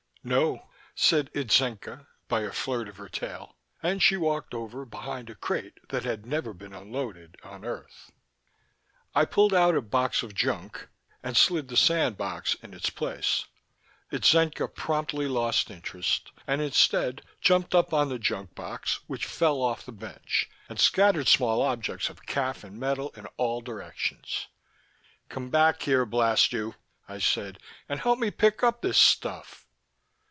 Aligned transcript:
No, 0.23 0.69
said 0.93 1.31
Itzenca 1.33 2.05
by 2.27 2.41
a 2.41 2.51
flirt 2.51 2.87
of 2.87 2.97
her 2.97 3.09
tail. 3.09 3.55
And 3.81 4.03
she 4.03 4.17
walked 4.17 4.53
over 4.53 4.85
behind 4.85 5.31
a 5.31 5.35
crate 5.35 5.79
that 5.89 6.03
had 6.03 6.27
never 6.27 6.53
been 6.53 6.73
unloaded 6.73 7.37
on 7.41 7.65
earth. 7.65 8.11
I 9.15 9.25
pulled 9.25 9.51
out 9.55 9.73
a 9.73 9.81
box 9.81 10.21
of 10.21 10.35
junk 10.35 10.87
and 11.23 11.35
slid 11.35 11.69
the 11.69 11.75
sand 11.75 12.17
box 12.19 12.53
in 12.61 12.75
its 12.75 12.91
place. 12.91 13.45
Itzenca 14.11 14.67
promptly 14.67 15.27
lost 15.27 15.71
interest 15.71 16.31
and 16.45 16.61
instead 16.61 17.23
jumped 17.41 17.73
up 17.73 17.91
on 17.91 18.09
the 18.09 18.19
junk 18.19 18.53
box 18.53 18.99
which 19.07 19.25
fell 19.25 19.59
off 19.59 19.83
the 19.87 19.91
bench 19.91 20.47
and 20.69 20.79
scattered 20.79 21.27
small 21.29 21.63
objects 21.63 22.09
of 22.11 22.27
khaff 22.27 22.63
and 22.63 22.79
metal 22.79 23.09
in 23.17 23.25
all 23.37 23.59
directions. 23.59 24.49
"Come 25.29 25.49
back 25.49 25.81
here, 25.81 26.05
blast 26.05 26.53
you," 26.53 26.75
I 27.09 27.17
said, 27.17 27.57
"and 27.89 27.99
help 27.99 28.19
me 28.19 28.29
pick 28.29 28.61
up 28.61 28.83
this 28.83 28.99
stuff." 28.99 29.65